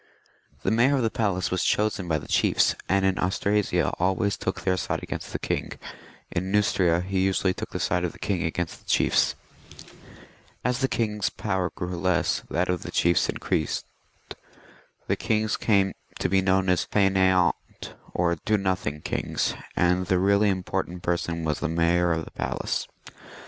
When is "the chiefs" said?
2.17-2.73, 8.79-9.35, 12.81-13.29